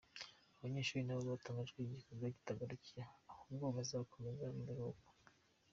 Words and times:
Aba 0.55 0.59
banyeshuri 0.61 1.01
nabo 1.03 1.21
batangaje 1.31 1.69
ko 1.75 1.79
iki 1.81 1.93
gikorwa 1.97 2.33
kitagarukiye 2.35 3.01
aha, 3.05 3.13
ahubwo 3.33 3.65
bazanakomeza 3.75 4.45
mu 4.55 4.63
biruhuko. 4.67 5.07